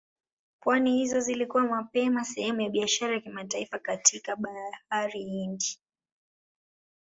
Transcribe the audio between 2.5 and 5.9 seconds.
ya biashara ya kimataifa katika Bahari Hindi.